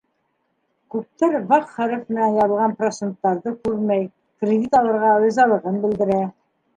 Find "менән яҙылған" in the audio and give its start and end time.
2.15-2.73